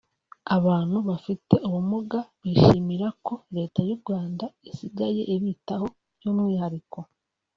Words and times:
Abantu 0.57 0.97
bafite 1.09 1.55
ubumuga 1.67 2.19
bishimira 2.43 3.07
ko 3.25 3.33
Leta 3.55 3.79
y’u 3.87 3.97
Rwanda 4.01 4.45
isigaye 4.69 5.21
ibitaho 5.35 5.85
by’ 6.17 6.25
umwihariko 6.31 6.99